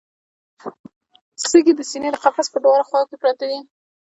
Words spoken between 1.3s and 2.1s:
سږي د سینې